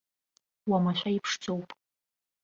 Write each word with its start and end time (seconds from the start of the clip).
Уамашәа 0.69 1.09
иԥшӡоуп. 1.17 1.69